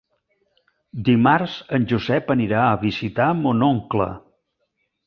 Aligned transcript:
Dimarts 1.09 1.57
en 1.79 1.85
Josep 1.93 2.35
anirà 2.37 2.65
a 2.71 2.75
visitar 2.87 3.31
mon 3.45 3.65
oncle. 3.73 4.11